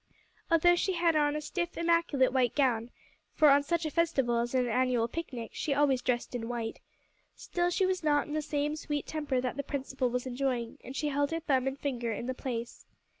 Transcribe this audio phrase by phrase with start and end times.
[0.49, 2.89] Although she had on a stiff, immaculate white gown
[3.35, 6.79] (for on such a festival as the annual picnic, she always dressed in white),
[7.35, 10.95] still she was not in the same sweet temper that the principal was enjoying, and
[10.95, 12.87] she held her thumb and finger in the place.